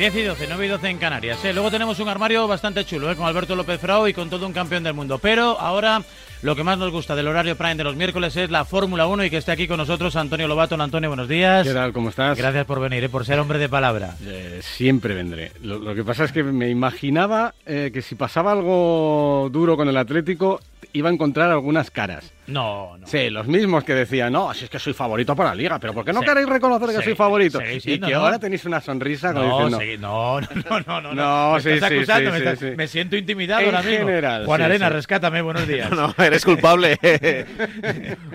[0.00, 1.44] 10 y 12, 9 y 12 en Canarias.
[1.44, 1.52] ¿eh?
[1.52, 3.16] Luego tenemos un armario bastante chulo, ¿eh?
[3.16, 5.18] con Alberto López Frao y con todo un campeón del mundo.
[5.18, 6.02] Pero ahora
[6.40, 9.26] lo que más nos gusta del horario prime de los miércoles es la Fórmula 1
[9.26, 10.74] y que esté aquí con nosotros Antonio Lobato.
[10.80, 11.66] Antonio, buenos días.
[11.66, 11.92] ¿Qué tal?
[11.92, 12.38] ¿Cómo estás?
[12.38, 13.10] Gracias por venir, ¿eh?
[13.10, 14.16] por ser hombre de palabra.
[14.24, 15.52] Eh, siempre vendré.
[15.60, 19.86] Lo, lo, que pasa es que me imaginaba eh, que si pasaba algo duro con
[19.86, 20.60] el Atlético,
[20.92, 22.32] iba a encontrar algunas caras.
[22.46, 23.06] No, no.
[23.06, 25.94] Sí, los mismos que decían, no, si es que soy favorito para la liga, pero
[25.94, 26.26] ¿por qué no sí.
[26.26, 27.60] queréis reconocer que sí, soy favorito?
[27.60, 28.24] Siendo, y que ¿no?
[28.24, 29.78] ahora tenéis una sonrisa no, diciendo...
[29.80, 30.48] sí, no, no,
[30.86, 31.14] no, no, no.
[31.14, 32.76] No, me sí, estás sí, acusando, sí, me, estás- sí, sí.
[32.76, 34.06] me siento intimidado En ahora mismo.
[34.06, 34.92] general, Juan sí, Arena, sí.
[34.94, 35.90] rescátame, buenos días.
[35.92, 36.98] No, eres culpable.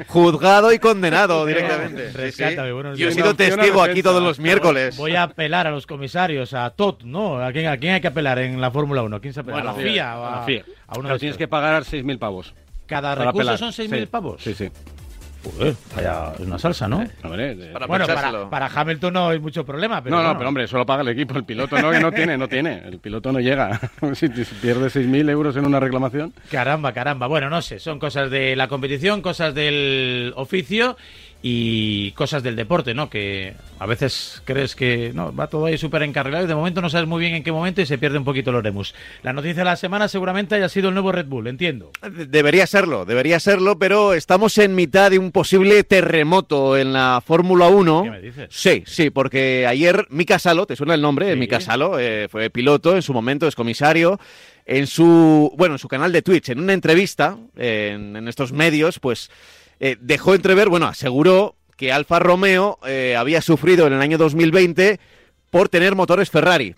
[0.08, 2.06] Juzgado y condenado directamente.
[2.08, 2.18] Sí, sí.
[2.18, 3.16] Rescátame, buenos Yo he días.
[3.16, 4.96] sido testigo aquí todos los miércoles.
[4.98, 7.40] Voy a apelar a los comisarios, a TOT, ¿no?
[7.44, 9.20] ¿A quién, a quién hay que apelar en la Fórmula 1?
[9.22, 9.56] ¿Quién se apela?
[9.58, 10.14] Bueno, ¿A la FIA?
[10.14, 10.64] a, la FIA.
[10.88, 11.38] A uno de tienes estos?
[11.38, 12.54] que pagar 6.000 pavos.
[12.86, 14.42] Cada para recurso son 6.000 Sí, pavos.
[14.44, 14.70] Sí, sí.
[15.44, 17.06] Joder, vaya, es una salsa, ¿no?
[17.24, 18.50] Hombre, de- Para bueno, pensárselo.
[18.50, 20.40] para, para Hamilton no hay mucho problema, pero no, no, bueno.
[20.40, 21.38] pero hombre, solo paga el equipo.
[21.38, 22.82] El piloto no, que no tiene, no tiene.
[22.84, 23.80] El piloto no llega.
[24.16, 26.34] si te- si pierde 6.000 euros en una reclamación.
[26.50, 27.28] Caramba, caramba.
[27.28, 30.98] Bueno, no sé, son cosas de la competición, cosas del oficio
[31.48, 33.08] y cosas del deporte, ¿no?
[33.08, 36.90] Que a veces crees que no va todo ahí súper encarrilado y de momento no
[36.90, 38.96] sabes muy bien en qué momento y se pierde un poquito el Oremus.
[39.22, 41.92] La noticia de la semana seguramente haya sido el nuevo Red Bull, entiendo.
[42.02, 47.68] Debería serlo, debería serlo, pero estamos en mitad de un posible terremoto en la Fórmula
[47.68, 48.04] 1.
[48.06, 48.48] ¿Qué me dices?
[48.50, 51.32] Sí, sí, porque ayer Mika Salo, ¿te suena el nombre?
[51.32, 51.40] Sí.
[51.40, 54.20] Mika Salo eh, fue piloto, en su momento es comisario.
[54.66, 58.98] En su, bueno, en su canal de Twitch, en una entrevista en, en estos medios,
[58.98, 59.30] pues
[59.80, 65.00] eh, dejó entrever, bueno, aseguró que Alfa Romeo eh, había sufrido en el año 2020
[65.50, 66.76] por tener motores Ferrari.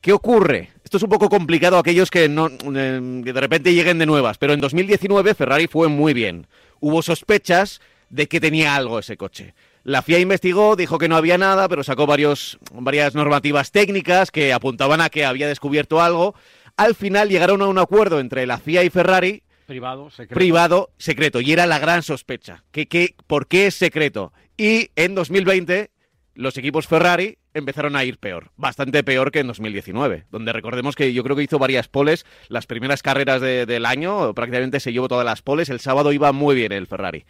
[0.00, 0.70] ¿Qué ocurre?
[0.84, 4.38] Esto es un poco complicado a aquellos que, no, que de repente lleguen de nuevas,
[4.38, 6.46] pero en 2019 Ferrari fue muy bien.
[6.78, 9.54] Hubo sospechas de que tenía algo ese coche.
[9.82, 14.52] La FIA investigó, dijo que no había nada, pero sacó varios, varias normativas técnicas que
[14.52, 16.34] apuntaban a que había descubierto algo.
[16.76, 20.34] Al final llegaron a un acuerdo entre la FIA y Ferrari Privado, secreto.
[20.34, 21.40] privado, secreto.
[21.40, 22.64] Y era la gran sospecha.
[22.70, 24.32] ¿Qué, qué, por qué es secreto?
[24.56, 25.90] Y en 2020
[26.34, 28.50] los equipos Ferrari empezaron a ir peor.
[28.56, 30.26] Bastante peor que en 2019.
[30.30, 32.26] Donde recordemos que yo creo que hizo varias poles.
[32.48, 35.68] Las primeras carreras de- del año prácticamente se llevó todas las poles.
[35.70, 37.24] El sábado iba muy bien el Ferrari.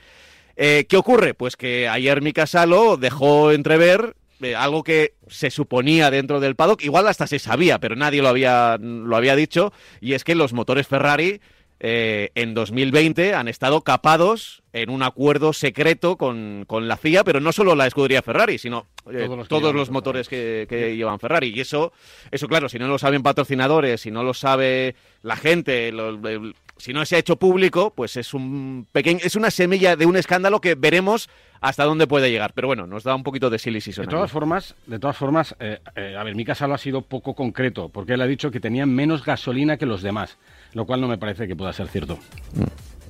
[0.57, 1.35] Eh, ¿Qué ocurre?
[1.35, 6.83] Pues que ayer Mika Salo dejó entrever eh, algo que se suponía dentro del paddock,
[6.83, 10.53] igual hasta se sabía, pero nadie lo había, lo había dicho, y es que los
[10.53, 11.41] motores Ferrari
[11.81, 17.41] eh, en 2020 han estado capados en un acuerdo secreto con, con la FIA, pero
[17.41, 20.67] no solo la escudería Ferrari, sino eh, Todos los que todos llevan los motores que,
[20.69, 21.49] que llevan Ferrari.
[21.55, 21.93] Y eso,
[22.31, 26.55] eso, claro, si no lo saben patrocinadores, si no lo sabe la gente, lo- el-
[26.79, 30.15] si no se ha hecho público, pues es un pequeño, es una semilla de un
[30.17, 31.31] escándalo que veremos
[31.63, 32.53] hasta dónde puede llegar.
[32.53, 35.57] Pero bueno, nos da un poquito de silly season De todas formas, de todas formas,
[35.59, 38.61] eh, eh, a ver, Mika Salo ha sido poco concreto, porque él ha dicho que
[38.61, 40.37] tenían menos gasolina que los demás,
[40.77, 42.19] lo cual no me parece que pueda ser cierto.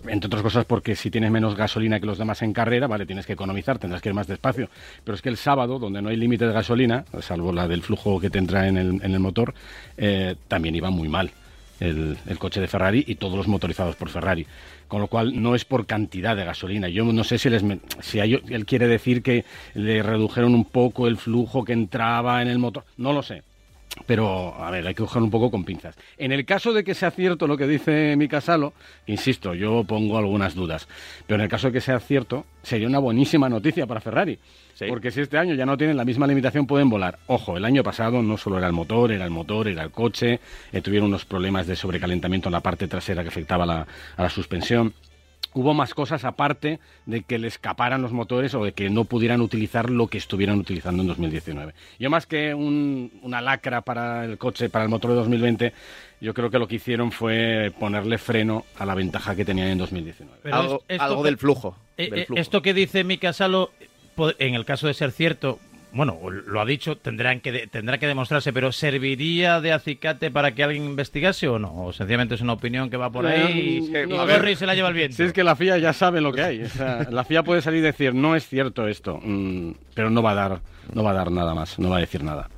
[0.08, 3.26] Entre otras cosas porque si tienes menos gasolina que los demás en carrera, vale, tienes
[3.26, 4.68] que economizar, tendrás que ir más despacio.
[5.02, 8.20] Pero es que el sábado, donde no hay límite de gasolina, salvo la del flujo
[8.20, 9.52] que te entra en el, en el motor,
[9.96, 11.32] eh, también iba muy mal
[11.80, 14.46] el, el coche de Ferrari y todos los motorizados por Ferrari.
[14.86, 16.88] Con lo cual no es por cantidad de gasolina.
[16.88, 17.64] Yo no sé si, les,
[18.00, 19.44] si hay- él quiere decir que
[19.74, 22.84] le redujeron un poco el flujo que entraba en el motor.
[22.96, 23.42] No lo sé.
[24.04, 25.96] Pero, a ver, hay que coger un poco con pinzas.
[26.18, 28.74] En el caso de que sea cierto lo que dice Mika Salo,
[29.06, 30.86] insisto, yo pongo algunas dudas.
[31.26, 34.38] Pero en el caso de que sea cierto, sería una buenísima noticia para Ferrari.
[34.74, 34.84] Sí.
[34.88, 37.18] Porque si este año ya no tienen la misma limitación, pueden volar.
[37.26, 40.40] Ojo, el año pasado no solo era el motor, era el motor, era el coche.
[40.72, 43.86] eh, tuvieron unos problemas de sobrecalentamiento en la parte trasera que afectaba la,
[44.16, 44.92] a la suspensión
[45.58, 49.40] hubo más cosas aparte de que le escaparan los motores o de que no pudieran
[49.40, 51.72] utilizar lo que estuvieran utilizando en 2019.
[51.98, 55.72] Yo más que un- una lacra para el coche, para el motor de 2020,
[56.20, 59.78] yo creo que lo que hicieron fue ponerle freno a la ventaja que tenían en
[59.78, 60.38] 2019.
[60.42, 61.76] Pero algo esto algo del flujo.
[61.96, 62.40] Eh, del eh, flujo.
[62.40, 63.70] esto que dice Mika Salo,
[64.38, 65.58] en el caso de ser cierto,
[65.96, 70.62] bueno, lo ha dicho, tendrán que tendrá que demostrarse, pero ¿serviría de acicate para que
[70.62, 71.86] alguien investigase o no?
[71.86, 74.48] O sencillamente es una opinión que va por ahí Eh, y, no, y a ver,
[74.48, 75.16] y se la lleva el viento.
[75.16, 76.62] Si es que la FIA ya sabe lo que hay.
[76.62, 80.22] O sea, la FIA puede salir y decir, no es cierto esto, mm, pero no
[80.22, 80.60] va a dar,
[80.92, 82.48] no va a dar nada más, no va a decir nada.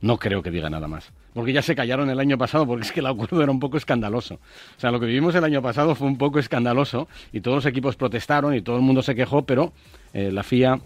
[0.00, 1.12] No creo que diga nada más.
[1.32, 3.78] Porque ya se callaron el año pasado, porque es que el acuerdo era un poco
[3.78, 4.34] escandaloso.
[4.34, 7.66] O sea, lo que vivimos el año pasado fue un poco escandaloso y todos los
[7.66, 9.72] equipos protestaron y todo el mundo se quejó, pero
[10.12, 10.78] eh, la FIA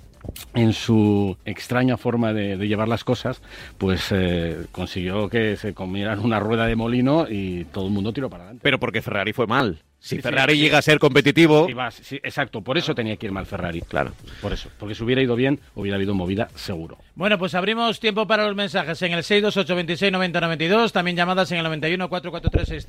[0.55, 3.41] en su extraña forma de, de llevar las cosas,
[3.79, 8.29] pues eh, consiguió que se comieran una rueda de molino y todo el mundo tiró
[8.31, 8.63] para adelante.
[8.63, 9.83] Pero porque Ferrari fue mal.
[9.99, 10.61] Si Sí, Ferrari sí.
[10.61, 13.81] llega a ser competitivo, vas, exacto, por eso tenía que ir mal Ferrari.
[13.81, 14.13] claro.
[14.41, 16.99] Por eso, porque si hubiera ido bien, hubiera habido movida seguro.
[17.17, 22.11] Bueno, pues abrimos tiempo para los mensajes en el 628269092, también llamadas en el 91
[22.11, 22.87] 443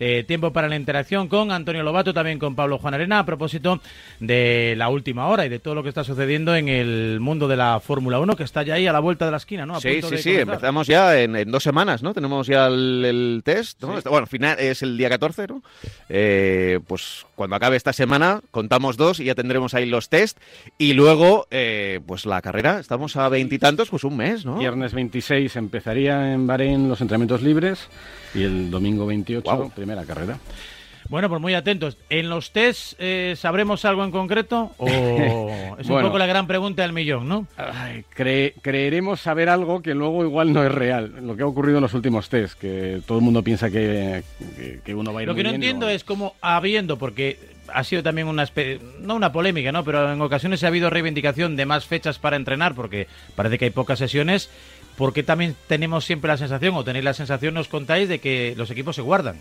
[0.00, 3.80] Eh, tiempo para la interacción con Antonio Lobato, también con Pablo Juan Arena, a propósito
[4.18, 7.54] de la última hora y de todo lo que está sucediendo en el mundo de
[7.54, 9.80] la Fórmula 1, que está ya ahí a la vuelta de la esquina, ¿no?
[9.80, 12.12] sí, sí, sí, empezamos ya en, dos semanas, ¿no?
[12.12, 14.00] Tenemos ya el, test, ¿no?
[14.02, 15.62] Bueno, final es el día 14, ¿no?
[16.08, 20.38] Eh, pues cuando acabe esta semana contamos dos y ya tendremos ahí los test
[20.76, 24.58] y luego, eh, pues la carrera estamos a veintitantos, pues un mes, ¿no?
[24.58, 27.88] Viernes 26 empezaría en Bahrein los entrenamientos libres
[28.34, 30.38] y el domingo 28 primera carrera.
[31.08, 31.98] Bueno, pues muy atentos.
[32.08, 34.72] ¿En los test eh, sabremos algo en concreto?
[34.78, 34.88] ¿O
[35.78, 37.46] es un poco la gran pregunta del millón, no?
[38.62, 41.14] creeremos saber algo que luego igual no es real.
[41.22, 44.22] Lo que ha ocurrido en los últimos test, que todo el mundo piensa que,
[44.94, 48.28] uno va a ir Lo que no entiendo es cómo habiendo, porque ha sido también
[48.28, 48.46] una
[49.00, 49.84] no una polémica, ¿no?
[49.84, 53.06] Pero en ocasiones ha habido reivindicación de más fechas para entrenar porque
[53.36, 54.50] parece que hay pocas sesiones.
[54.96, 58.54] ¿Por qué también tenemos siempre la sensación, o tenéis la sensación, nos contáis, de que
[58.56, 59.36] los equipos se guardan?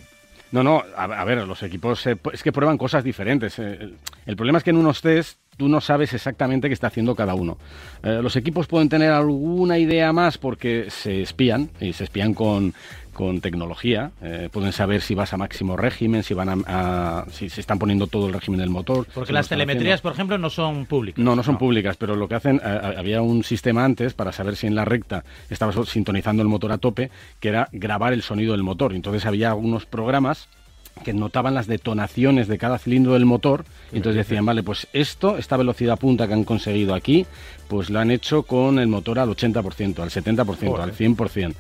[0.51, 3.57] No, no, a, ver, los equipos es que prueban cosas diferentes.
[3.57, 3.89] Eh,
[4.27, 7.33] el, problema es que en unos test tú no sabes exactamente qué está haciendo cada
[7.33, 7.57] uno.
[8.03, 12.75] Eh, los equipos pueden tener alguna idea más porque se espían, y se espían con,
[13.13, 14.11] con tecnología.
[14.21, 18.07] Eh, pueden saber si vas a máximo régimen, si van a, si se están poniendo
[18.07, 19.07] todo el régimen del motor.
[19.13, 21.23] Porque las telemetrías, por ejemplo, no son públicas.
[21.23, 24.67] No, no son públicas, pero lo que hacen, había un sistema antes para saber si
[24.67, 28.63] en la recta estabas sintonizando el motor a tope, que era grabar el sonido del
[28.63, 28.93] motor.
[28.93, 30.49] Entonces había algunos programas
[31.03, 35.37] que notaban las detonaciones de cada cilindro del motor y entonces decían, vale, pues esto,
[35.37, 37.25] esta velocidad punta que han conseguido aquí,
[37.67, 41.55] pues lo han hecho con el motor al 80%, al 70%, al 100%.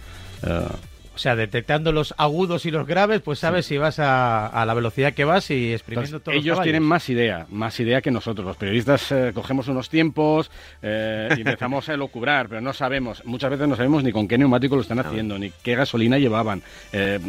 [1.15, 5.13] O sea, detectando los agudos y los graves, pues sabes si vas a, la velocidad
[5.13, 6.33] que vas y exprimiendo todo.
[6.33, 8.45] Ellos tienen más idea, más idea que nosotros.
[8.45, 10.49] Los periodistas eh, cogemos unos tiempos
[10.81, 14.37] eh, y empezamos a locubrar, pero no sabemos, muchas veces no sabemos ni con qué
[14.37, 16.63] neumático lo están haciendo, ni qué gasolina llevaban.
[16.91, 17.19] Eh,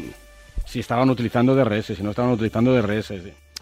[0.65, 3.13] si estaban utilizando DRS, si no estaban utilizando DRS.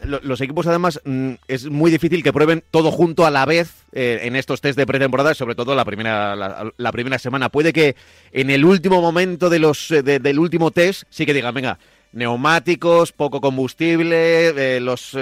[0.04, 4.20] Los equipos, además, mm, es muy difícil que prueben todo junto a la vez eh,
[4.22, 7.48] en estos test de pretemporada, sobre todo la primera, la, primera semana.
[7.48, 7.94] Puede que
[8.32, 11.78] en el último momento de los, eh, del último test sí que digan, venga,
[12.12, 15.16] neumáticos, poco combustible, eh, los,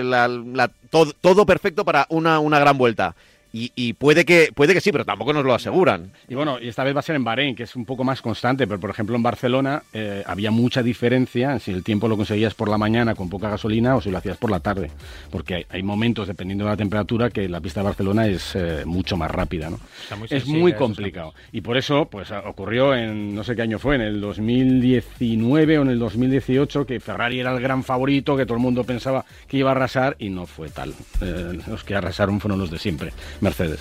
[0.90, 3.14] todo, todo, perfecto para una, una gran vuelta.
[3.52, 6.12] Y, puede que puede que sí, pero tampoco nos lo aseguran.
[6.28, 8.22] Y bueno, y esta vez va a ser en Bahrein, que es un poco más
[8.22, 12.54] constante, pero por ejemplo en Barcelona eh, había mucha diferencia si el tiempo lo conseguías
[12.54, 14.90] por la mañana con poca gasolina o si lo hacías por la tarde,
[15.30, 19.16] porque hay, momentos, dependiendo de la temperatura, que la pista de Barcelona es eh, mucho
[19.16, 19.80] más rápida, ¿no?
[20.28, 21.34] es muy complicado.
[21.50, 25.82] Y por eso, pues ocurrió en, no sé qué año fue, en el 2019 o
[25.82, 29.56] en el 2018, que Ferrari era el gran favorito, que todo el mundo pensaba que
[29.56, 30.94] iba a arrasar y no fue tal.
[31.20, 33.12] Eh, los que arrasaron fueron los de siempre.
[33.40, 33.80] Mercedes.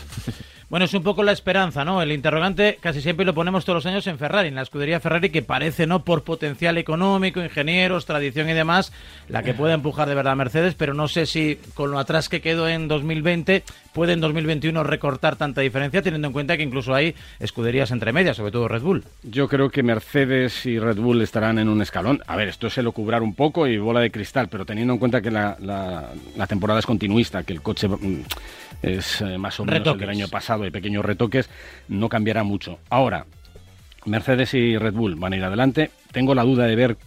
[0.70, 2.00] Bueno, es un poco la esperanza, ¿no?
[2.00, 5.32] El interrogante casi siempre lo ponemos todos los años en Ferrari, en la escudería Ferrari,
[5.32, 6.04] que parece, ¿no?
[6.04, 8.94] Por potencial económico, ingenieros, tradición y demás,
[9.30, 12.30] la que puede empujar de verdad a Mercedes, pero no sé si con lo atrás
[12.30, 13.64] que quedó en 2020
[13.94, 18.38] puede en 2021 recortar tanta diferencia, teniendo en cuenta que incluso hay escuderías entre medias,
[18.38, 19.04] sobre todo Red Bull.
[19.24, 22.22] Yo creo que Mercedes y Red Bull estarán en un escalón.
[22.28, 25.00] A ver, esto es el cubrar un poco y bola de cristal, pero teniendo en
[25.00, 28.22] cuenta que la, la temporada es continuista, que el coche mm,
[28.82, 31.50] es eh, más o menos el del año pasado, hay pequeños retoques,
[31.88, 32.80] no cambiará mucho.
[32.90, 33.26] Ahora,
[34.06, 35.92] Mercedes y Red Bull van a ir adelante.
[36.12, 36.98] Tengo la duda de ver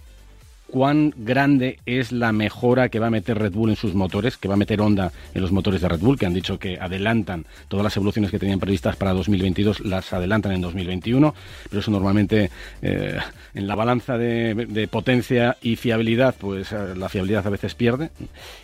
[0.72, 4.48] cuán grande es la mejora que va a meter Red Bull en sus motores, que
[4.48, 7.44] va a meter Honda en los motores de Red Bull, que han dicho que adelantan
[7.68, 11.34] todas las evoluciones que tenían previstas para 2022, las adelantan en 2021,
[11.68, 13.18] pero eso normalmente eh,
[13.52, 18.10] en la balanza de, potencia y fiabilidad, pues eh, la fiabilidad a veces pierde,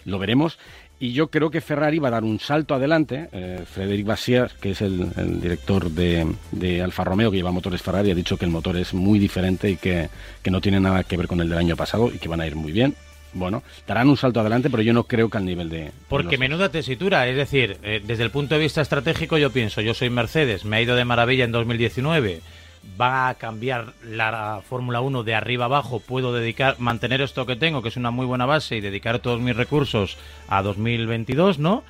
[0.06, 0.58] lo veremos.
[1.00, 3.28] Y yo creo que Ferrari va a dar un salto adelante.
[3.32, 8.14] Eh, Frederic Bassier, que es el, director de, Alfa Romeo, que lleva motores Ferrari, ha
[8.14, 10.08] dicho que el motor es muy diferente y que,
[10.50, 12.56] no tiene nada que ver con el del año pasado y que van a ir
[12.56, 12.94] muy bien.
[13.34, 15.92] Bueno, darán un salto adelante, pero yo no creo que al nivel de...
[16.08, 19.92] Porque menuda tesitura, es decir, eh, desde el punto de vista estratégico yo pienso, yo
[19.92, 22.40] soy Mercedes, me ha ido de maravilla en 2019
[23.00, 27.82] va a cambiar la Fórmula 1 de arriba abajo, puedo dedicar, mantener esto que tengo,
[27.82, 30.18] que es una muy buena base, y dedicar todos mis recursos
[30.48, 31.84] a 2022, ¿no?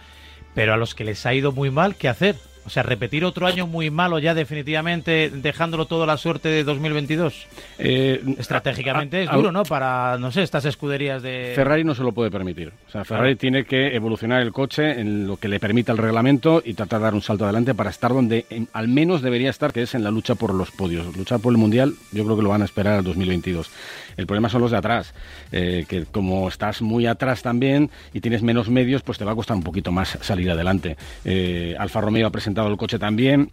[0.55, 2.37] Pero a los que les ha ido muy mal, ¿qué hacer?
[2.69, 6.65] O sea, repetir otro año muy malo ya definitivamente, dejándolo todo a la suerte de
[6.65, 7.47] 2022.
[7.79, 9.63] Eh, Estratégicamente es duro, ¿no?
[9.63, 11.53] Para, no sé, estas escuderías de...
[11.55, 12.73] Ferrari no se lo puede permitir.
[12.87, 16.61] O sea, Ferrari tiene que evolucionar el coche en lo que le permita el reglamento
[16.63, 18.45] y tratar de dar un salto adelante para estar donde
[18.75, 21.17] al menos debería estar, que es en la lucha por los podios.
[21.17, 23.71] Luchar por el Mundial, yo creo que lo van a esperar al 2022.
[24.19, 25.15] El problema son los de atrás,
[25.53, 29.37] eh, que como estás muy atrás también y tienes menos medios, pues te va a
[29.37, 30.97] costar un poquito más salir adelante.
[31.25, 33.51] Eh, Alfa Romeo ha presentado el coche también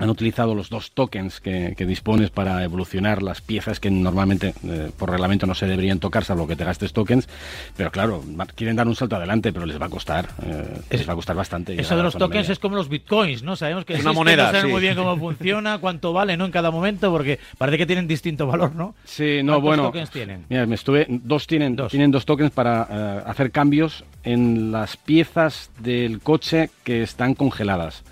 [0.00, 5.10] han utilizado los dos tokens que, dispones para evolucionar las piezas que normalmente eh, por
[5.10, 7.28] reglamento no se deberían tocar, salvo que te gastes tokens.
[7.76, 10.30] Pero claro, quieren dar un salto adelante, pero les va a costar.
[10.42, 11.78] Eh, les va a costar bastante.
[11.78, 13.56] Eso de los tokens es como los bitcoins, ¿no?
[13.56, 14.46] Sabemos que es una moneda.
[14.46, 16.46] No saben muy bien cómo funciona, cuánto vale, ¿no?
[16.46, 18.94] En cada momento, porque parece que tienen distinto valor, ¿no?
[19.04, 19.84] Sí, no, bueno.
[19.84, 20.46] tokens tienen?
[20.48, 21.06] Mira, me estuve.
[21.08, 26.70] Dos tienen dos, tienen dos tokens para eh, hacer cambios en las piezas del coche
[26.84, 28.02] que están congeladas.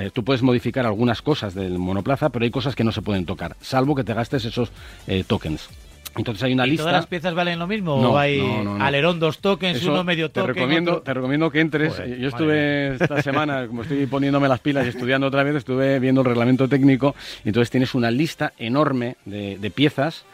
[0.00, 3.26] Eh, tú puedes modificar algunas cosas del monoplaza, pero hay cosas que no se pueden
[3.26, 4.70] tocar, salvo que te gastes esos
[5.06, 5.68] eh, tokens.
[6.16, 6.84] Entonces hay una ¿Y lista.
[6.84, 7.94] ¿Todas las piezas valen lo mismo?
[7.94, 8.42] ¿O hay
[8.80, 10.54] alerón dos tokens, uno medio token?
[10.54, 12.02] Te recomiendo, te recomiendo que entres.
[12.18, 16.22] Yo estuve esta semana, como estoy poniéndome las pilas y estudiando otra vez, estuve viendo
[16.22, 17.14] el reglamento técnico.
[17.44, 20.24] Y entonces tienes una lista enorme de, piezas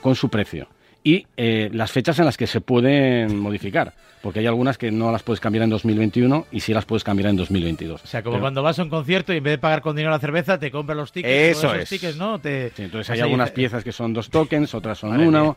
[0.00, 0.66] con su precio
[1.02, 5.12] y eh, las fechas en las que se pueden modificar porque hay algunas que no
[5.12, 8.02] las puedes cambiar en 2021 y sí las puedes cambiar en 2022.
[8.02, 10.10] O sea, como cuando vas a un concierto y en vez de pagar con dinero
[10.10, 11.58] la cerveza, te compras los tickets.
[11.58, 11.88] Eso es.
[11.88, 12.38] Tickets, ¿no?
[12.40, 12.72] Te...
[12.78, 15.56] entonces hay algunas piezas que son dos tokens, otras son uno.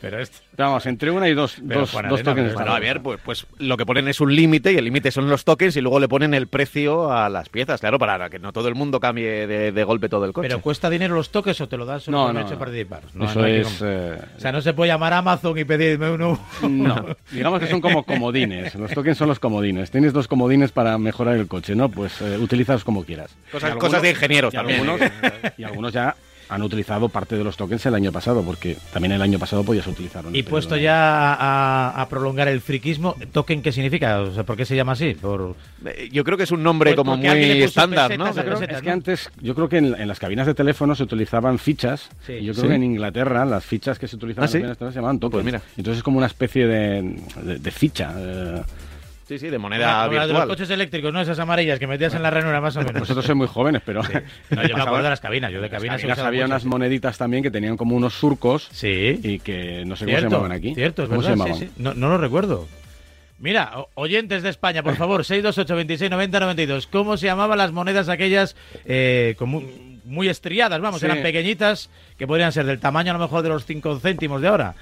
[0.00, 0.38] Pero esto...
[0.56, 1.90] Vamos, entre una y dos, dos,
[2.22, 2.54] tokens.
[2.54, 5.28] Bueno, a ver, pues, pues lo que ponen es un límite y el límite son
[5.28, 8.52] los tokens y luego le ponen el precio a las piezas, claro, para que no
[8.52, 10.48] todo el mundo cambie de, golpe todo el coche.
[10.48, 13.02] ¿Pero cuesta dinero los tokens o te lo das solo no, no, hecho participar?
[13.20, 13.82] Eso es...
[13.82, 16.38] Eh, o sea, no se puede llamar a Amazon y pedirme uno.
[16.62, 18.74] No, digamos que son como comodines.
[18.74, 19.90] Los tokens son los comodines.
[19.90, 21.88] Tienes dos comodines para mejorar el coche, ¿no?
[21.88, 23.36] Pues eh, utilizas como quieras.
[23.50, 24.82] Cosas, cosas de ingenieros también.
[25.58, 26.14] y algunos ya
[26.50, 29.86] han utilizado parte de los tokens el año pasado, porque también el año pasado podías
[29.86, 30.30] utilizarlo.
[30.32, 34.20] Y puesto ya a, prolongar el friquismo, ¿token qué significa?
[34.20, 35.14] O sea, ¿Por qué se llama así?
[35.14, 35.54] Por...
[35.86, 38.26] Eh, yo creo que es un nombre pues como muy estándar, ¿no?
[38.26, 42.44] es que antes, yo creo que en, las cabinas de teléfono se utilizaban fichas, y
[42.44, 45.42] yo creo que en Inglaterra las fichas que se utilizaban ¿Ah, en se llamaban tokens.
[45.42, 45.62] Pues mira.
[45.76, 48.12] Entonces es como una especie de, ficha.
[48.16, 48.62] Eh,
[49.30, 50.26] Sí, sí, de moneda virtual.
[50.26, 51.20] de los coches eléctricos, ¿no?
[51.20, 52.98] Esas amarillas que metías en la ranura más o menos.
[52.98, 54.02] Vosotros sois muy jóvenes, pero...
[54.02, 55.52] No, yo me acuerdo de las cabinas.
[55.52, 58.66] Yo de cabinas, cabinas había unas moneditas también que tenían como unos surcos.
[58.72, 59.20] Sí.
[59.22, 60.74] Y que no sé cómo se llamaban aquí.
[60.74, 61.58] Cierto, es ¿Cómo verdad, se llamaban?
[61.60, 62.66] Sí, No, no lo recuerdo.
[63.38, 66.86] Mira, oyentes de España, por favor, 628 26 90 92.
[66.88, 69.36] ¿Cómo se llamaban las monedas aquellas eh,
[70.04, 70.80] muy, estriadas?
[70.80, 74.42] Vamos, eran pequeñitas, que podrían ser del tamaño a lo mejor de los 5 céntimos
[74.42, 74.74] de ahora.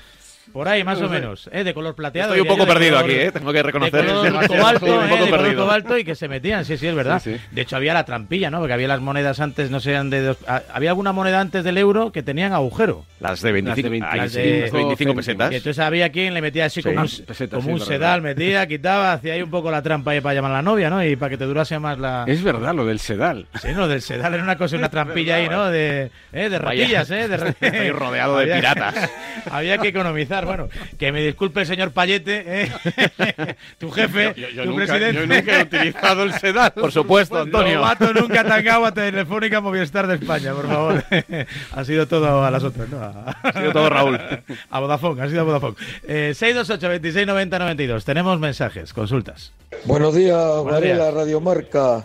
[0.52, 1.64] Por ahí, más o menos, ¿eh?
[1.64, 2.34] de color plateado.
[2.34, 3.32] Estoy un poco perdido aquí, ¿eh?
[3.32, 4.04] tengo que reconocer.
[4.06, 5.08] De color cobalto, ¿eh?
[5.08, 7.22] de color cobalto y que se metían, sí, sí, es verdad.
[7.22, 8.58] De hecho, había la trampilla, ¿no?
[8.58, 10.38] Porque había las monedas antes, no sé, de dos...
[10.72, 13.04] había alguna moneda antes del euro que tenían agujero.
[13.20, 15.52] Las de 25, las de 25 pesetas.
[15.52, 17.08] Y entonces había quien le metía así como un,
[17.50, 20.54] como un sedal, metía, quitaba, hacía ahí un poco la trampa ahí para llamar a
[20.54, 21.04] la novia, ¿no?
[21.04, 22.24] Y para que te durase más la...
[22.26, 23.46] Es verdad, lo del sedal.
[23.60, 25.66] Sí, lo del sedal era una cosa, una trampilla ahí, ¿no?
[25.66, 26.48] De, ¿eh?
[26.48, 27.28] de ratillas, ¿eh?
[27.28, 27.36] De...
[27.60, 29.10] Estoy rodeado de piratas.
[29.50, 30.68] había que economizar, bueno,
[30.98, 32.72] que me disculpe el señor Payete, ¿eh?
[33.78, 35.14] tu jefe, tu presidente.
[35.14, 36.72] Yo nunca he utilizado el sedal.
[36.72, 37.80] Por supuesto, Antonio.
[37.80, 41.04] mato nunca tangado a Telefónica Movistar de España, por favor.
[41.72, 42.98] ha sido todo a las otras, ¿no?
[43.00, 44.18] Ha sido todo Raúl.
[44.70, 45.76] a Vodafone, ha sido a Vodafone.
[46.02, 48.04] Eh, 628 26 90 92.
[48.04, 49.52] Tenemos mensajes, consultas.
[49.84, 52.04] Buenos días, Varela, Radio Marca.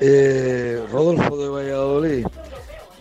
[0.00, 2.26] Eh, Rodolfo de Valladolid.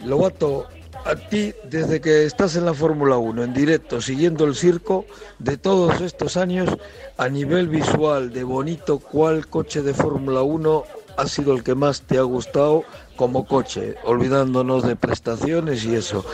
[0.06, 0.68] Lobato,
[1.08, 5.06] a ti, desde que estás en la Fórmula 1, en directo, siguiendo el circo,
[5.40, 6.70] de todos estos años,
[7.18, 10.84] a nivel visual, de bonito, ¿cuál coche de Fórmula 1
[11.16, 12.84] ha sido el que más te ha gustado
[13.16, 13.96] como coche?
[14.04, 16.26] Olvidándonos de prestaciones y eso.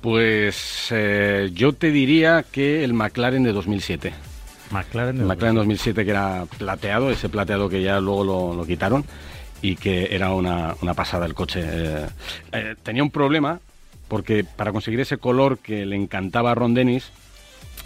[0.00, 4.12] Pues eh, yo te diría que el McLaren de 2007.
[4.72, 9.04] McLaren de McLaren 2007 que era plateado, ese plateado que ya luego lo, lo quitaron
[9.62, 11.62] y que era una, una pasada el coche.
[11.64, 12.06] Eh,
[12.52, 13.60] eh, tenía un problema
[14.08, 17.10] porque para conseguir ese color que le encantaba a Ron Dennis,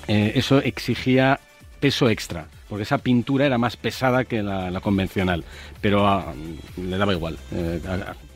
[0.09, 1.39] eh, eso exigía
[1.79, 5.45] peso extra, porque esa pintura era más pesada que la, convencional,
[5.81, 6.35] pero ah,
[6.77, 7.39] le daba igual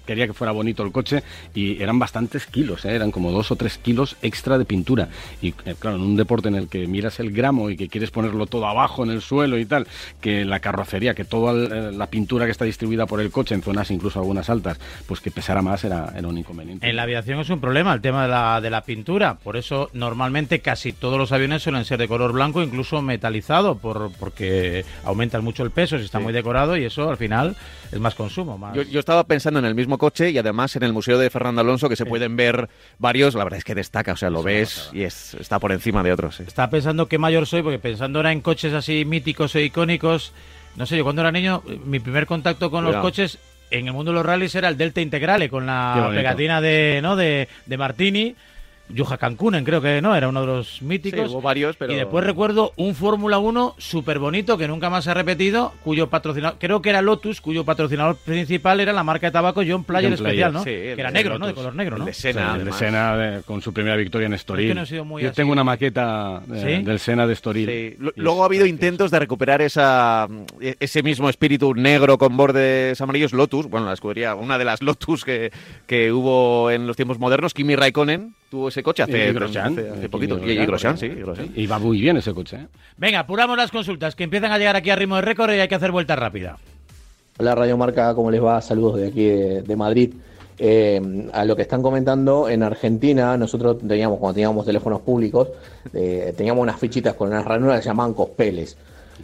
[0.07, 1.23] quería que fuera bonito el coche
[1.55, 2.95] y eran bastantes kilos, ¿eh?
[2.95, 5.09] eran como dos o tres kilos extra de pintura.
[5.41, 8.11] Y eh, claro, en un deporte en el que miras el gramo y que quieres
[8.11, 9.87] ponerlo todo abajo en el suelo y tal,
[10.21, 13.63] que la carrocería, que toda eh, la pintura que está distribuida por el coche en
[13.63, 16.89] zonas incluso algunas altas, pues que pesara más era, era un inconveniente.
[16.89, 19.91] En la aviación es un problema el tema de la, de la pintura, por eso
[19.93, 25.45] normalmente casi todos los aviones suelen ser de color blanco, incluso metalizado, por, porque aumentan
[25.45, 27.57] mucho el peso si está muy decorado y eso al final
[27.93, 28.59] es más consumo.
[28.59, 28.75] Más...
[28.75, 31.63] Yo, yo estaba pensando en el mismo coche y además en el Museo de Fernando
[31.63, 32.69] Alonso, que se pueden ver
[32.99, 36.05] varios, la verdad es que destaca, o sea, lo ves y es, está por encima
[36.05, 36.39] de otros.
[36.39, 40.33] Estaba pensando qué mayor soy, porque pensando ahora en coches así míticos e icónicos,
[40.77, 43.39] no sé, yo cuando era niño, mi primer contacto con los coches
[43.73, 47.17] en el mundo de los rallies era el Delta Integrale, con la pegatina de, ¿no?
[47.17, 48.37] de, de Martini
[48.95, 51.31] Yuja Cancunen, creo que no, era uno de los míticos.
[51.31, 51.93] hubo varios, pero...
[51.93, 56.09] Y después recuerdo un Fórmula 1 súper bonito que nunca más se ha repetido, cuyo
[56.09, 60.13] patrocinador, creo que era Lotus, cuyo patrocinador principal era la marca de tabaco John Player
[60.13, 60.65] Especial, ¿no?
[60.65, 61.47] que era negro, ¿no?
[61.47, 62.05] De color negro, ¿no?
[62.05, 64.75] de Sena, de Sena con su primera victoria en Estoril.
[65.21, 67.97] Yo tengo una maqueta del Sena de Estoril.
[68.17, 70.29] Luego ha habido intentos de recuperar esa,
[70.61, 75.25] ese mismo espíritu negro con bordes amarillos, Lotus, bueno, la escudería, una de las Lotus
[75.25, 75.53] que,
[75.87, 80.37] que hubo en los tiempos modernos, Kimi Raikkonen tuvo ese coche hace, hace, poquito.
[80.45, 81.11] Y, Grosjean, sí.
[81.55, 82.57] Y va muy bien ese coche.
[82.57, 82.67] ¿eh?
[82.97, 85.69] Venga, apuramos las consultas que empiezan a llegar aquí a ritmo de récord y hay
[85.69, 86.59] que hacer vuelta rápida.
[87.39, 88.61] Hola Radio Marca, ¿cómo les va?
[88.61, 90.13] Saludos de aquí de, Madrid.
[90.59, 91.01] Eh,
[91.33, 95.49] a lo que están comentando, en Argentina nosotros teníamos, cuando teníamos teléfonos públicos,
[95.95, 98.77] eh, teníamos unas fichitas con unas ranuras que se llamaban cospeles.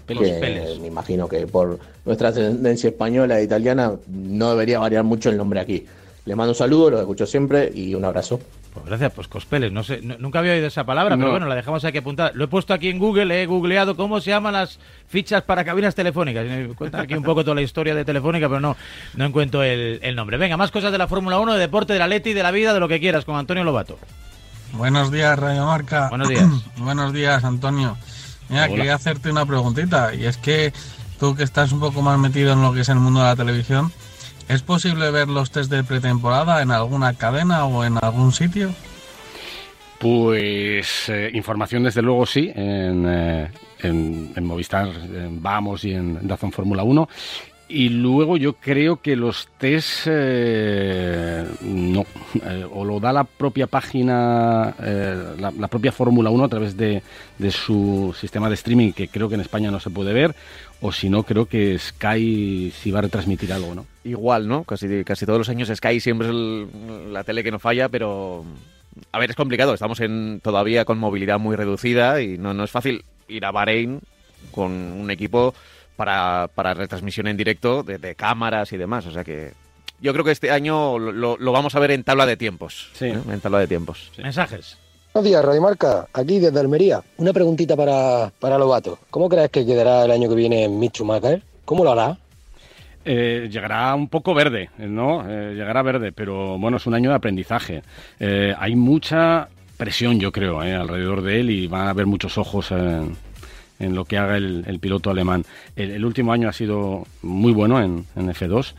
[0.07, 5.37] Que, me imagino que por nuestra ascendencia española e italiana no debería variar mucho el
[5.37, 5.85] nombre aquí.
[6.25, 8.39] Les mando un saludo, los escucho siempre y un abrazo.
[8.77, 9.73] Pues gracias, pues cospeles.
[9.73, 12.33] No sé, nunca había oído esa palabra, pero bueno, la dejamos aquí apuntada.
[12.35, 14.79] Lo he puesto aquí en Google, he googleado cómo se llaman las
[15.09, 16.45] fichas para cabinas telefónicas.
[16.45, 18.77] Me cuentan aquí un poco toda la historia de Telefónica, pero no,
[19.15, 20.37] no encuentro el, el nombre.
[20.37, 22.75] Venga, más cosas de la Fórmula 1, de deporte, de la Leti, de la vida,
[22.75, 23.99] de lo que quieras, con Antonio Lobato.
[24.75, 26.11] Buenos días, Radio Marca.
[26.11, 26.47] Buenos días.
[26.77, 27.97] Buenos días, Antonio.
[28.51, 30.75] Mira, quería hacerte una preguntita, y es que
[31.19, 33.37] tú que estás un poco más metido en lo que es el mundo de la
[33.37, 33.91] televisión,
[34.49, 38.71] ¿es posible ver los test de pretemporada en alguna cadena o en algún sitio?
[39.99, 43.51] Pues eh, información desde luego sí, en, eh,
[43.81, 44.89] en, Movistar
[45.31, 47.09] Vamos y en Dazón Fórmula 1.
[47.69, 52.05] Y luego yo creo que los test eh, no,
[52.73, 57.03] o lo da la propia página, la, propia Fórmula 1 a través de,
[57.39, 60.37] de, su sistema de streaming, que creo que en España no se puede ver,
[60.81, 63.87] o si no, creo que Sky sí va a retransmitir algo, ¿no?
[64.05, 64.63] Igual, ¿no?
[64.63, 68.45] Casi, casi todos los años Sky siempre es la tele que no falla, pero
[69.13, 69.75] a ver, es complicado.
[69.75, 74.01] Estamos en todavía con movilidad muy reducida y no, no es fácil ir a Bahrein
[74.53, 75.55] con un equipo
[75.97, 79.07] para, para retransmisión en directo de, cámaras y demás.
[79.07, 79.53] O sea que
[80.01, 82.91] yo creo que este año lo, lo vamos a ver en tabla de tiempos.
[82.93, 83.07] Sí.
[83.07, 83.19] ¿eh?
[83.31, 84.13] En tabla de tiempos.
[84.19, 84.79] Mensajes.
[85.17, 86.07] Buenos días, Radio Marca.
[86.13, 87.03] Aquí desde Almería.
[87.17, 88.99] Una preguntita para, para Lobato.
[89.09, 91.43] ¿Cómo crees que quedará el año que viene en Michumacher?
[91.65, 92.19] ¿Cómo lo hará?
[93.03, 95.25] Eh, llegará un poco verde, ¿no?
[95.27, 97.83] Eh, llegará verde, pero bueno, es un año de aprendizaje.
[98.21, 102.71] Eh, hay mucha presión, yo creo, alrededor de él y van a haber muchos ojos
[102.73, 103.17] en,
[103.79, 105.45] lo que haga el, piloto alemán.
[105.75, 108.75] El, último año ha sido muy bueno en, F2.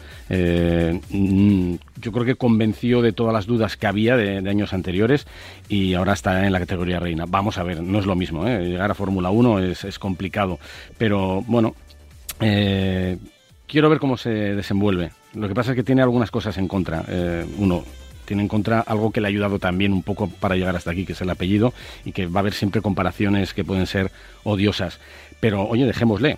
[1.09, 5.27] Mm, yo creo que convenció de todas las dudas que había de, años anteriores
[5.69, 7.25] y ahora está en la categoría reina.
[7.27, 8.45] Vamos a ver, no es lo mismo.
[8.45, 10.59] Llegar a Fórmula 1 es, complicado,
[10.97, 11.75] pero bueno
[13.67, 15.11] quiero ver cómo se desenvuelve.
[15.33, 17.03] Lo que pasa es que tiene algunas cosas en contra.
[17.07, 17.83] Eh, uno,
[18.27, 21.05] tiene en contra algo que le ha ayudado también un poco para llegar hasta aquí,
[21.05, 21.73] que es el apellido,
[22.05, 24.11] y que va a haber siempre comparaciones que pueden ser
[24.43, 24.99] odiosas.
[25.39, 26.37] Pero, oye, dejémosle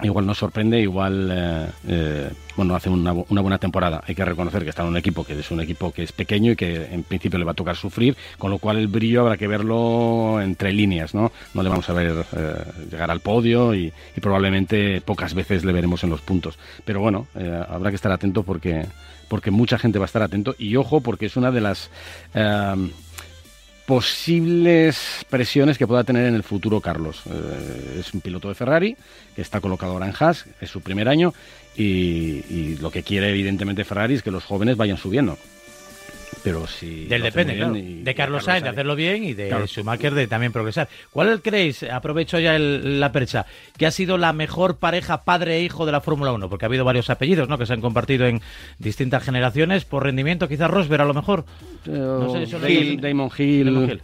[0.00, 4.02] igual nos sorprende, igual eh, eh, bueno hace una, buena temporada.
[4.06, 6.52] Hay que reconocer que está en un equipo que es un equipo que es pequeño
[6.52, 9.36] y que en principio le va a tocar sufrir, con lo cual el brillo habrá
[9.36, 11.32] que verlo entre líneas, ¿no?
[11.54, 12.54] No le vamos a ver eh,
[12.90, 16.56] llegar al podio y, probablemente pocas veces le veremos en los puntos.
[16.84, 17.26] Pero bueno,
[17.68, 18.86] habrá que estar atento porque
[19.32, 21.88] porque mucha gente va a estar atento y ojo porque es una de las
[23.86, 27.22] posibles presiones que pueda tener en el futuro Carlos.
[27.24, 28.94] Eh, es un piloto de Ferrari
[29.34, 31.32] que está colocado ahora en Haas, es su primer año
[31.74, 35.38] y, lo que quiere evidentemente Ferrari es que los jóvenes vayan subiendo
[36.42, 37.74] pero si del depende claro.
[37.74, 40.88] de Carlos Sainz de hacerlo bien y de Schumacher de también progresar.
[41.10, 43.46] ¿cuál creéis aprovecho ya la percha.
[43.76, 46.68] Que ha sido la mejor pareja padre e hijo de la Fórmula 1 porque ha
[46.68, 47.58] habido varios apellidos ¿no?
[47.58, 48.40] que se han compartido en
[48.78, 49.84] distintas generaciones.
[49.84, 51.44] Por rendimiento quizás Rosberg a lo mejor.
[51.86, 54.02] No sé, Damon Hill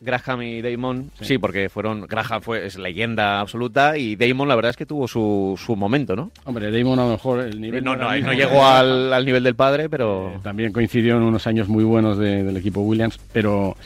[0.00, 1.38] Graham y Damon, sí.
[1.38, 2.06] porque fueron.
[2.06, 6.16] Graham fue, es leyenda absoluta y Damon, la verdad es que tuvo su, su momento,
[6.16, 6.30] ¿no?
[6.44, 7.84] Hombre, Damon a lo mejor el nivel.
[7.84, 10.30] No, no, no, llegó al, al, nivel del padre, pero.
[10.30, 13.76] Eh, también coincidió en unos años muy buenos del equipo Williams, pero.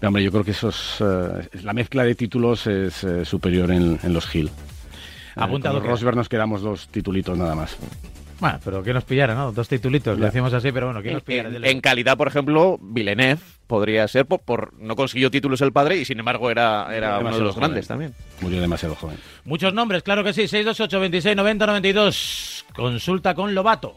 [0.00, 4.12] Hombre, yo creo que esos, eh, la mezcla de títulos es eh, superior en, en,
[4.12, 4.48] los Hill.
[5.34, 5.80] Apuntado.
[5.80, 7.76] Con Rosberg nos quedamos dos titulitos nada más.
[8.40, 9.52] Bueno, pero que nos pillara, ¿no?
[9.52, 11.50] Dos titulitos, lo decimos así, pero bueno, que nos pillara?
[11.50, 16.18] En, calidad, por ejemplo, Villeneuve podría ser por, no consiguió títulos el padre y sin
[16.20, 18.14] embargo era, era uno de los grandes también.
[18.40, 19.18] Murió demasiado joven.
[19.44, 22.64] Muchos nombres, claro que sí, 628 26 90 92.
[22.74, 23.96] Consulta con Lobato.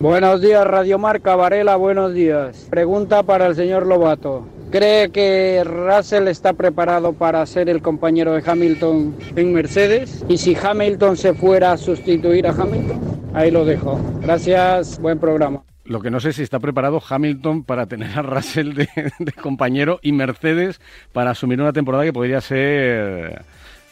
[0.00, 2.66] Buenos días, Radio Marca Varela, buenos días.
[2.68, 4.46] Pregunta para el señor Lobato.
[4.72, 10.24] ¿Cree que Russell está preparado para ser el compañero de Hamilton en Mercedes?
[10.28, 13.13] ¿Y si Hamilton se fuera a sustituir a Hamilton?
[13.34, 14.00] Ahí lo dejo.
[14.20, 15.64] Gracias, buen programa.
[15.84, 18.88] Lo que no sé si está preparado Hamilton para tener a Russell de,
[19.32, 20.80] compañero y Mercedes
[21.12, 23.44] para asumir una temporada que podría ser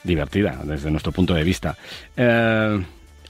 [0.04, 1.76] divertida desde nuestro punto de vista.
[2.16, 2.82] Eh,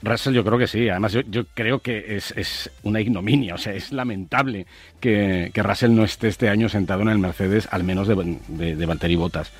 [0.03, 3.91] Russell yo creo que sí, además yo, creo que es, una ignominia, o sea, es
[3.91, 4.67] lamentable
[4.99, 8.85] que, Russell no esté este año sentado en el Mercedes, al menos de, de, de
[8.85, 9.51] Valtteri Bottas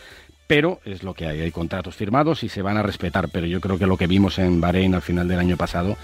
[0.48, 1.42] pero es lo que hay.
[1.42, 3.30] Hay contratos firmados y se van a respetar.
[3.30, 5.98] Pero yo creo que lo que vimos en Bahrein al final del año pasado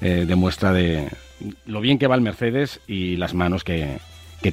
[0.00, 1.08] eh, demuestra de
[1.66, 3.98] lo bien que va el Mercedes y las manos que,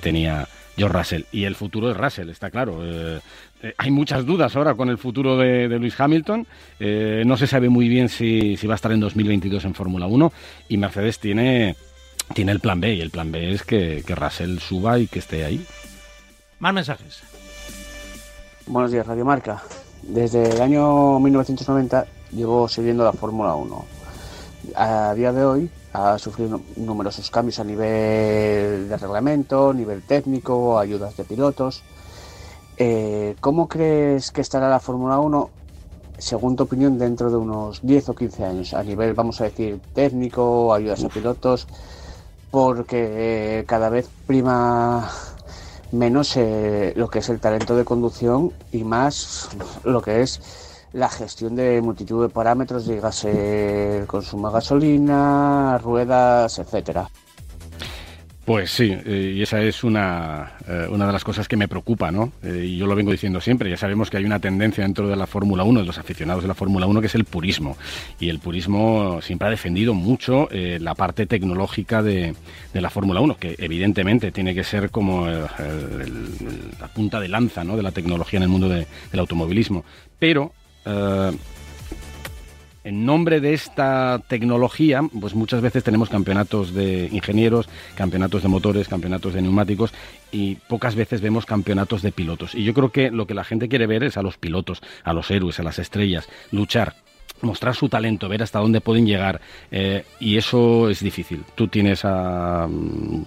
[0.02, 1.24] tenía George Russell.
[1.32, 2.80] Y el futuro de Russell, está claro.
[2.84, 3.20] Eh,
[3.62, 6.48] eh, hay muchas dudas ahora con el futuro de, de Lewis Hamilton.
[6.80, 10.34] no se sabe muy bien si, va a estar en 2022 en Fórmula 1.
[10.70, 11.76] Y Mercedes tiene,
[12.34, 12.96] tiene el plan B.
[12.96, 15.64] Y el plan B es que, que Russell suba y que esté ahí.
[16.60, 17.22] Más mensajes.
[18.66, 19.62] Buenos días, Radio Marca.
[20.04, 23.86] Desde el año 1990 llevo siguiendo la Fórmula 1.
[24.76, 31.18] A día de hoy ha sufrido numerosos cambios a nivel de reglamento, nivel técnico, ayudas
[31.18, 31.84] de pilotos.
[32.78, 35.50] Eh, ¿Cómo crees que estará la Fórmula 1,
[36.18, 38.74] según tu opinión, dentro de unos 10 o 15 años?
[38.74, 41.68] A nivel, vamos a decir, técnico, ayudas a pilotos,
[42.50, 45.12] porque cada vez prima
[45.94, 49.50] menos eh, lo que es el talento de conducción y más
[49.84, 50.42] lo que es
[50.92, 57.10] la gestión de multitud de parámetros, dígase el consumo de gasolina, ruedas, etcétera.
[58.46, 62.12] Pues sí, eh, y esa es una, eh, una, de las cosas que me preocupa,
[62.12, 62.34] ¿no?
[62.44, 65.16] Eh, y yo lo vengo diciendo siempre, ya sabemos que hay una tendencia dentro de
[65.16, 67.78] la Fórmula 1, de los aficionados de la Fórmula 1, que es el purismo.
[68.20, 72.36] Y el purismo siempre ha defendido mucho la parte tecnológica de,
[72.74, 77.78] de la Fórmula 1, que evidentemente tiene que ser como la punta de lanza ¿no?
[77.78, 79.86] de la tecnología en el mundo del automovilismo.
[80.20, 80.52] Pero
[82.84, 88.88] en nombre de esta tecnología, pues muchas veces tenemos campeonatos de ingenieros, campeonatos de motores,
[88.88, 89.94] campeonatos de neumáticos
[90.32, 92.56] y pocas veces vemos campeonatos de pilotos.
[92.56, 95.14] Y yo creo que lo que la gente quiere ver es a los pilotos, a
[95.14, 96.96] los héroes, a las estrellas, luchar
[97.42, 99.42] mostrar su talento, ver hasta dónde pueden llegar.
[99.70, 101.44] Eh, y eso es difícil.
[101.56, 103.26] Tú tienes a mm,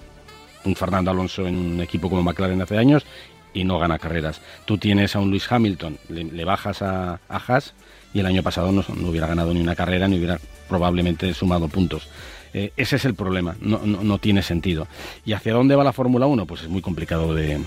[0.64, 3.04] un Fernando Alonso en un equipo como McLaren hace años
[3.52, 4.40] y no gana carreras.
[4.64, 7.74] Tú tienes a un Lewis Hamilton, le, bajas a, a Haas
[8.16, 12.08] y el año pasado no, hubiera ganado ni una carrera ni hubiera probablemente sumado puntos.
[12.54, 14.88] Eh, ese es el problema, no, tiene sentido.
[15.26, 16.46] ¿Y hacia dónde va la Fórmula 1?
[16.46, 17.60] Pues es muy complicado de,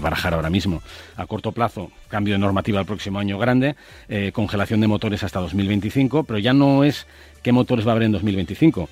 [0.00, 0.80] barajar ahora mismo.
[1.16, 3.74] A corto plazo, cambio de normativa el próximo año grande,
[4.08, 7.08] eh, congelación de motores hasta 2025, pero ya no es
[7.42, 8.88] qué motores va a haber en 2025,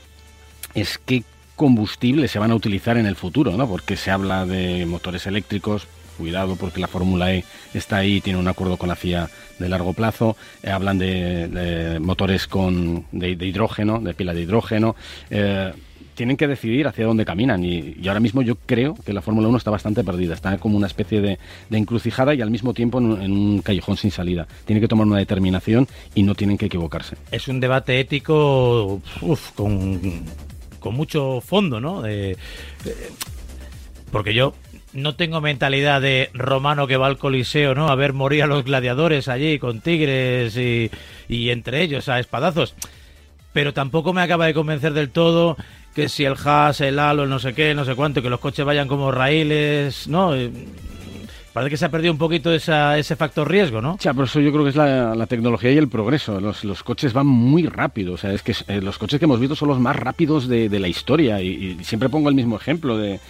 [0.74, 1.22] es qué
[1.54, 3.68] combustible se van a utilizar en el futuro, ¿no?
[3.68, 7.44] Porque se habla de motores eléctricos, cuidado porque la Fórmula E
[7.74, 12.46] está ahí, tiene un acuerdo con la FIA de largo plazo, eh, hablan de, motores
[12.46, 14.94] con, de, hidrógeno, de pila de hidrógeno.
[15.30, 15.72] Eh,
[16.14, 19.56] tienen que decidir hacia dónde caminan y, ahora mismo yo creo que la Fórmula 1
[19.56, 21.38] está bastante perdida, está como una especie de,
[21.70, 24.46] encrucijada y al mismo tiempo en un, callejón sin salida.
[24.66, 27.16] Tiene que tomar una determinación y no tienen que equivocarse.
[27.30, 29.00] Es un debate ético
[29.54, 30.22] con,
[30.80, 32.02] con, mucho fondo, ¿no?
[34.10, 34.52] porque yo
[34.92, 37.88] no tengo mentalidad de romano que va al coliseo, ¿no?
[37.88, 40.90] A ver morir a los gladiadores allí con tigres y,
[41.28, 42.74] entre ellos a espadazos.
[43.52, 45.56] Pero tampoco me acaba de convencer del todo
[45.94, 48.40] que si el Haas, el Halo, el no sé qué, no sé cuánto, que los
[48.40, 50.34] coches vayan como raíles, ¿no?
[51.52, 53.98] Parece que se ha perdido un poquito ese factor riesgo, ¿no?
[53.98, 56.40] Ya, por eso yo creo que es la, tecnología y el progreso.
[56.40, 58.14] Los, coches van muy rápido.
[58.14, 60.68] O sea, es que eh, los coches que hemos visto son los más rápidos de,
[60.80, 61.42] la historia.
[61.42, 63.20] Y, siempre pongo el mismo ejemplo de,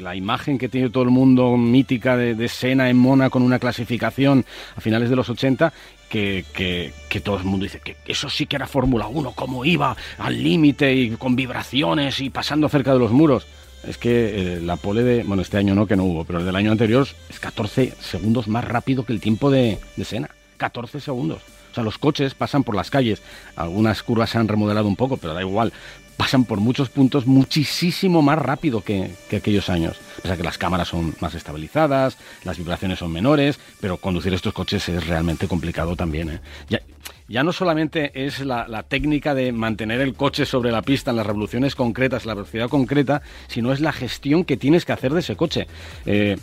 [0.00, 3.58] la imagen que tiene todo el mundo mítica de, de Sena en Mona con una
[3.58, 4.44] clasificación
[4.76, 5.72] a finales de los 80
[6.08, 9.96] que, que, todo el mundo dice que eso sí que era Fórmula 1, cómo iba
[10.18, 13.46] al límite y con vibraciones y pasando cerca de los muros
[13.86, 16.44] es que eh, la pole de, bueno, este año no, que no hubo, pero el
[16.46, 20.30] del año anterior es 14 segundos más rápido que el tiempo de, de Sena.
[20.56, 21.42] 14 segundos.
[21.70, 23.20] O sea, los coches pasan por las calles.
[23.56, 25.72] Algunas curvas se han remodelado un poco, pero da igual.
[26.16, 29.96] Pasan por muchos puntos muchísimo más rápido que, que aquellos años.
[30.22, 34.54] O sea que las cámaras son más estabilizadas, las vibraciones son menores, pero conducir estos
[34.54, 36.30] coches es realmente complicado también.
[36.30, 36.40] ¿eh?
[36.68, 36.80] Ya,
[37.28, 41.26] ya no solamente es la, técnica de mantener el coche sobre la pista en las
[41.26, 45.36] revoluciones concretas, la velocidad concreta, sino es la gestión que tienes que hacer de ese
[45.36, 45.66] coche.
[46.06, 46.36] Eh,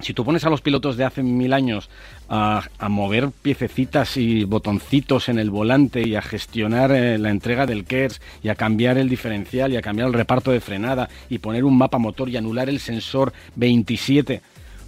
[0.00, 1.90] si tú pones a los pilotos de hace mil años
[2.28, 7.84] a, mover piececitas y botoncitos en el volante y a gestionar eh, la entrega del
[7.84, 11.64] KERS y a cambiar el diferencial y a cambiar el reparto de frenada y poner
[11.64, 14.40] un mapa motor y anular el sensor 27,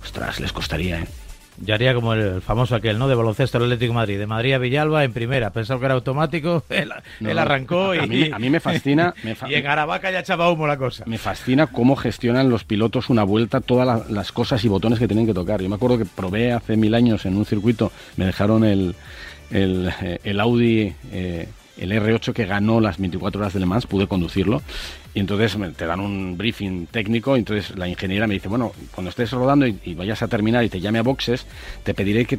[0.02, 1.21] ostras, les costaría, ¿eh?
[1.58, 3.08] Yo haría como el famoso aquel, ¿no?
[3.08, 4.18] De baloncesto del Atlético de Madrid.
[4.18, 5.50] De Madrid a Villalba en primera.
[5.50, 6.64] Pensaba que era automático.
[6.70, 7.98] Él, arrancó y.
[7.98, 9.14] A mí, a mí me fascina.
[9.48, 11.04] y en Aravaca ya echaba humo la cosa.
[11.06, 15.26] Me fascina cómo gestionan los pilotos una vuelta todas las cosas y botones que tienen
[15.26, 15.60] que tocar.
[15.60, 17.92] Yo me acuerdo que probé hace mil años en un circuito.
[18.16, 18.94] Me dejaron el,
[19.50, 19.92] el,
[20.24, 20.94] el Audi.
[21.12, 24.62] Eh, el R8 que ganó las 24 horas de Le Mans, pude conducirlo.
[25.14, 27.36] Y entonces te dan un briefing técnico.
[27.36, 30.68] Y entonces la ingeniera me dice: Bueno, cuando estés rodando y, vayas a terminar y
[30.68, 31.46] te llame a boxes,
[31.82, 32.38] te pediré que,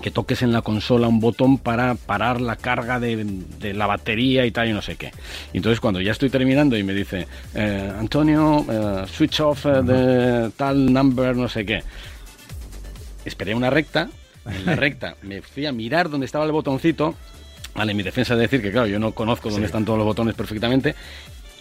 [0.00, 4.52] que toques en la consola un botón para parar la carga de, la batería y
[4.52, 5.10] tal, y no sé qué.
[5.52, 9.82] Y entonces cuando ya estoy terminando y me dice: eh, Antonio, eh, switch off eh,
[9.82, 11.82] de tal number, no sé qué.
[13.24, 14.08] Esperé una recta.
[14.44, 17.14] En la recta me fui a mirar dónde estaba el botoncito
[17.74, 20.34] Vale, mi defensa es decir que, claro, yo no conozco dónde están todos los botones
[20.34, 20.94] perfectamente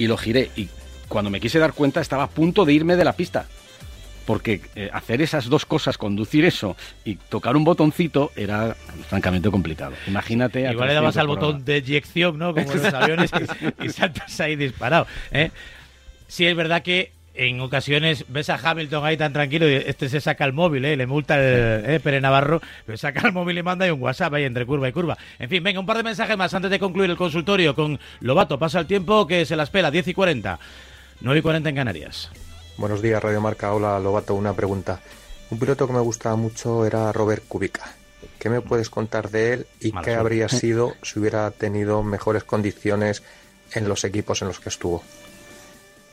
[0.02, 0.50] y lo giré.
[0.56, 0.68] Y
[1.08, 3.46] cuando me quise dar cuenta, estaba a punto de irme de la pista.
[4.26, 8.76] Porque eh, hacer esas dos cosas, conducir eso y tocar un botoncito, era
[9.10, 9.94] francamente complicado.
[10.08, 10.72] Imagínate.
[10.72, 12.56] Igual le dabas al botón de eyección, ¿no?
[12.56, 13.30] Como en los aviones
[13.84, 15.06] y, saltas ahí disparado.
[15.32, 15.52] ¿eh?
[16.28, 20.22] Sí, es verdad que en ocasiones ves a Hamilton ahí tan tranquilo y este se
[20.22, 20.98] saca el móvil, ¿eh?
[20.98, 24.34] le multa el eh, Pere Navarro, le saca el móvil y manda y un WhatsApp
[24.34, 25.18] ahí entre curva y curva.
[25.40, 28.60] En fin, venga, un par de mensajes más antes de concluir el consultorio con Lobato.
[28.60, 30.60] Pasa el tiempo que se la espera, 10 y 40,
[31.22, 32.30] 9 y 40 en Canarias.
[32.78, 33.74] Buenos días, Radio Marca.
[33.74, 34.36] Hola, Lobato.
[34.36, 35.00] Una pregunta.
[35.50, 37.94] Un piloto que me gustaba mucho era Robert Kubica.
[38.40, 43.24] ¿Qué me puedes contar de él y qué habría sido si hubiera tenido mejores condiciones
[43.74, 45.04] en los equipos en los que estuvo?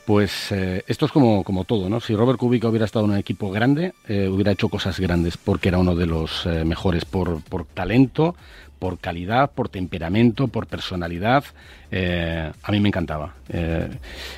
[0.09, 1.99] Pues eh, esto es como, como todo, ¿no?
[1.99, 5.67] Si Robert Kubica hubiera estado en un equipo grande, eh, hubiera hecho cosas grandes, porque
[5.69, 8.35] era uno de los eh, mejores por, por talento,
[8.79, 11.43] por calidad, por temperamento, por personalidad.
[11.91, 13.35] a mí me encantaba.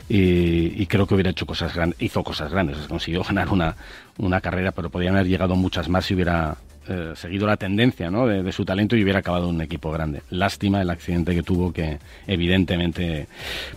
[0.09, 2.01] Y, creo que hubiera hecho cosas grandes.
[2.01, 2.75] Hizo cosas grandes.
[2.89, 3.73] Consiguió ganar una,
[4.17, 6.57] una carrera, pero podrían haber llegado muchas más si hubiera
[6.87, 8.25] eh, seguido la tendencia ¿no?
[8.25, 10.23] de, su talento y hubiera acabado un equipo grande.
[10.29, 13.27] Lástima el accidente que tuvo que evidentemente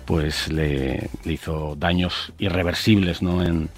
[0.05, 3.45] pues le, hizo daños irreversibles ¿no?
[3.45, 3.69] en,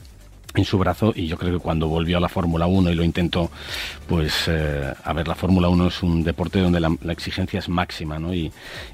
[0.54, 3.02] en su brazo y yo creo que cuando volvió a la Fórmula 1 y lo
[3.02, 3.50] intentó,
[4.06, 8.18] pues eh, a ver, la Fórmula 1 es un deporte donde la, exigencia es máxima,
[8.18, 8.32] ¿no?
[8.32, 8.52] Y,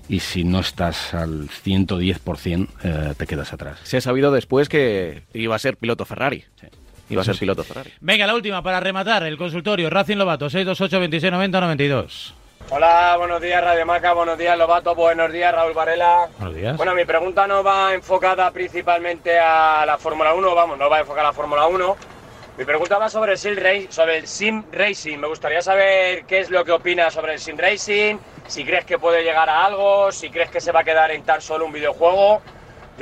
[0.09, 3.79] y, si no estás al 110%, eh, te quedas atrás.
[3.83, 6.45] Se ha sabido después que iba a ser piloto Ferrari.
[6.61, 6.67] Sí.
[7.09, 7.93] Iba a ser piloto Ferrari.
[8.01, 9.91] Venga, la última para rematar el consultorio.
[9.91, 12.35] Racing Lobato, 628 26 90 92.
[12.71, 16.29] Hola, buenos días Radio Maca, buenos días Lobato, buenos días Raúl Varela.
[16.39, 16.77] Buenos días.
[16.77, 21.29] Bueno, mi pregunta no va enfocada principalmente a la Fórmula 1, vamos, no va enfocada
[21.29, 21.97] a la Fórmula 1.
[22.57, 23.57] Mi pregunta va sobre el, sim
[23.91, 25.19] sobre el sim racing.
[25.19, 28.99] Me gustaría saber qué es lo que opinas sobre el sim racing, si crees que
[28.99, 31.73] puede llegar a algo, si crees que se va a quedar en tan solo un
[31.73, 32.43] videojuego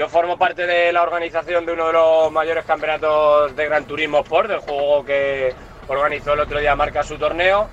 [0.01, 4.21] yo formo parte de la organización de uno de los mayores campeonatos de Gran Turismo
[4.21, 5.53] Sport, del juego que
[5.89, 7.69] organizó el otro día Marca su torneo.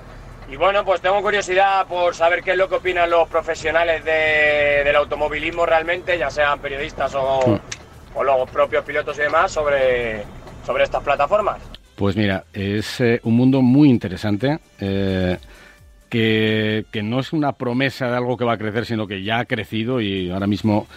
[0.52, 4.94] Y bueno, pues tengo curiosidad por saber qué es lo que opinan los profesionales del
[4.98, 7.62] automovilismo realmente, ya sean periodistas o,
[8.22, 10.24] los propios pilotos y demás, sobre,
[10.66, 11.62] sobre estas plataformas.
[11.96, 14.60] Pues mira, es eh, un mundo muy interesante.
[14.82, 15.38] Eh,
[16.10, 19.40] que, que, no es una promesa de algo que va a crecer, sino que ya
[19.40, 20.88] ha crecido y ahora mismo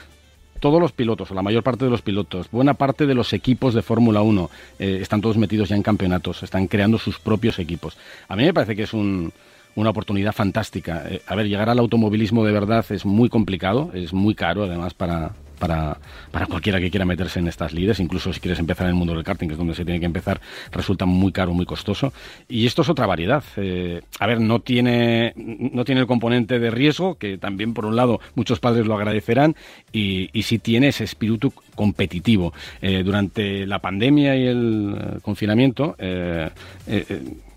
[0.61, 3.75] todos los pilotos, o la mayor parte de los pilotos, buena parte de los equipos
[3.75, 7.97] de Fórmula 1 eh, están todos metidos ya en campeonatos, están creando sus propios equipos.
[8.29, 11.05] A mí me parece que es una oportunidad fantástica.
[11.09, 14.95] Eh, a ver, llegar al automovilismo de verdad es muy complicado, es muy caro además
[14.95, 15.99] para, para,
[16.33, 19.15] para cualquiera que quiera meterse en estas lides, incluso si quieres empezar en el mundo
[19.15, 20.41] del karting, que es donde se tiene que empezar,
[20.73, 22.13] resulta muy caro, muy costoso.
[22.49, 23.45] Y esto es otra variedad.
[23.57, 27.95] Eh, a ver, no tiene, no tiene el componente de riesgo, que también por un
[27.95, 29.55] lado muchos padres lo agradecerán,
[29.93, 32.53] y, y sí tiene ese espíritu competitivo.
[32.81, 35.97] Eh, durante la pandemia y el eh, confinamiento,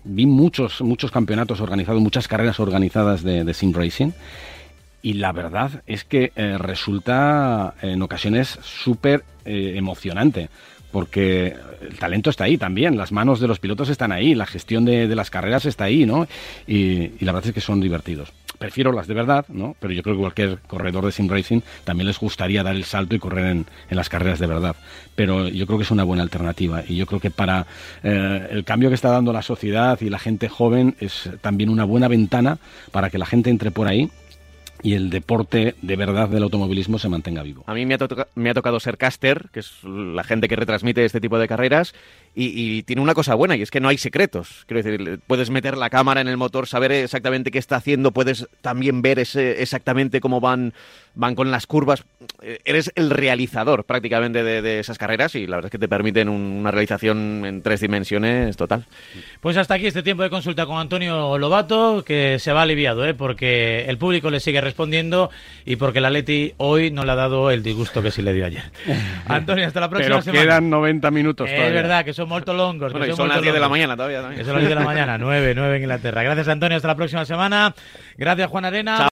[0.06, 4.12] vi muchos, muchos campeonatos organizados, muchas carreras organizadas de sim racing
[5.04, 10.48] y la verdad es que eh, resulta en ocasiones súper eh, emocionante
[10.90, 14.84] porque el talento está ahí también, las manos de los pilotos están ahí, la gestión
[14.84, 16.28] de, las carreras está ahí, ¿no?
[16.68, 18.32] Y, la verdad es que son divertidos.
[18.58, 19.74] Prefiero las de verdad, ¿no?
[19.80, 23.16] Pero yo creo que cualquier corredor de sim racing también les gustaría dar el salto
[23.16, 24.76] y correr en, las carreras de verdad.
[25.16, 27.66] Pero yo creo que es una buena alternativa y yo creo que para
[28.04, 31.84] eh, el cambio que está dando la sociedad y la gente joven es también una
[31.84, 32.58] buena ventana
[32.92, 34.08] para que la gente entre por ahí
[34.84, 37.64] y el deporte de verdad del automovilismo se mantenga vivo.
[37.66, 41.38] A mí me ha, tocado ser caster, que es la gente que retransmite este tipo
[41.38, 41.94] de carreras,
[42.36, 44.64] y, tiene una cosa buena, y es que no hay secretos.
[44.66, 48.48] Quiero decir, puedes meter la cámara en el motor, saber exactamente qué está haciendo, puedes
[48.60, 50.74] también ver ese, exactamente cómo van,
[51.14, 52.04] van con las curvas.
[52.42, 56.28] Eh, eres el realizador prácticamente de, esas carreras y la verdad es que te permiten
[56.28, 58.86] una realización en tres dimensiones total.
[59.40, 63.14] Pues hasta aquí este tiempo de consulta con Antonio Lobato, que se va aliviado, ¿eh?
[63.14, 65.30] porque el público le sigue respondiendo
[65.64, 68.46] y porque la Leti hoy no le ha dado el disgusto que sí le dio
[68.46, 68.64] ayer.
[69.26, 72.92] Antonio, hasta la próxima Pero quedan 90 minutos Es verdad que son muy longos.
[73.16, 74.22] son las 10 de la mañana todavía.
[74.22, 76.22] son las 10 de la mañana, 9, 9 en Inglaterra.
[76.22, 76.76] Gracias, Antonio.
[76.76, 77.74] Hasta la próxima semana.
[78.16, 79.08] Gracias, Juan Arena.